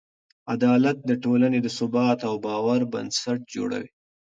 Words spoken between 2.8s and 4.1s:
بنسټ جوړوي.